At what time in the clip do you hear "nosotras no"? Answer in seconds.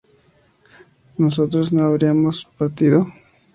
1.19-1.83